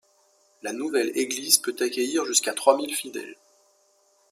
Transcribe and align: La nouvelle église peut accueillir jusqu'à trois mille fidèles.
La 0.63 0.73
nouvelle 0.73 1.11
église 1.15 1.59
peut 1.59 1.75
accueillir 1.79 2.25
jusqu'à 2.25 2.53
trois 2.55 2.75
mille 2.75 2.95
fidèles. 2.95 3.35